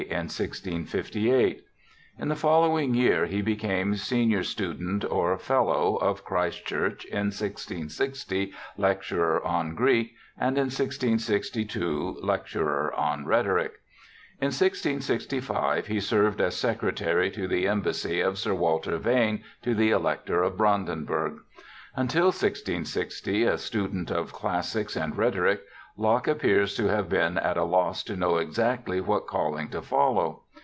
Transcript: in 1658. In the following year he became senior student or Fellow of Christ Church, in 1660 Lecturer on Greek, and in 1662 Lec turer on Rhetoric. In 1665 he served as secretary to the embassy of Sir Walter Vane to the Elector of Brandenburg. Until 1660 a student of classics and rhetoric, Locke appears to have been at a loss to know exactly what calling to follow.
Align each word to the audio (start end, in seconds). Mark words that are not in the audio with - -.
in 0.09 0.25
1658. 0.27 1.63
In 2.17 2.27
the 2.27 2.35
following 2.35 2.95
year 2.95 3.27
he 3.27 3.39
became 3.43 3.95
senior 3.95 4.41
student 4.43 5.05
or 5.05 5.37
Fellow 5.37 5.95
of 5.97 6.23
Christ 6.25 6.65
Church, 6.65 7.05
in 7.05 7.27
1660 7.27 8.51
Lecturer 8.77 9.45
on 9.45 9.75
Greek, 9.75 10.15
and 10.39 10.57
in 10.57 10.65
1662 10.65 12.17
Lec 12.23 12.45
turer 12.47 12.91
on 12.97 13.27
Rhetoric. 13.27 13.73
In 14.39 14.47
1665 14.47 15.85
he 15.85 15.99
served 15.99 16.41
as 16.41 16.55
secretary 16.57 17.29
to 17.29 17.47
the 17.47 17.67
embassy 17.67 18.21
of 18.21 18.39
Sir 18.39 18.55
Walter 18.55 18.97
Vane 18.97 19.43
to 19.61 19.75
the 19.75 19.91
Elector 19.91 20.41
of 20.41 20.57
Brandenburg. 20.57 21.37
Until 21.95 22.25
1660 22.27 23.43
a 23.43 23.57
student 23.59 24.09
of 24.09 24.33
classics 24.33 24.95
and 24.95 25.15
rhetoric, 25.15 25.61
Locke 25.97 26.25
appears 26.29 26.75
to 26.77 26.87
have 26.87 27.09
been 27.09 27.37
at 27.37 27.57
a 27.57 27.65
loss 27.65 28.01
to 28.03 28.15
know 28.15 28.37
exactly 28.37 29.01
what 29.01 29.27
calling 29.27 29.67
to 29.69 29.81
follow. 29.81 30.43